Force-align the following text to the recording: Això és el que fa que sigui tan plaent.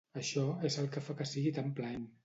Això 0.19 0.45
és 0.69 0.79
el 0.85 0.89
que 0.95 1.05
fa 1.09 1.19
que 1.21 1.31
sigui 1.35 1.55
tan 1.61 1.73
plaent. 1.83 2.15